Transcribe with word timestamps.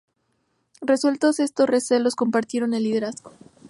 Resueltos 0.81 1.39
estos 1.39 1.69
recelos, 1.69 2.15
compartieron 2.15 2.73
el 2.73 2.81
liderazgo. 2.85 3.31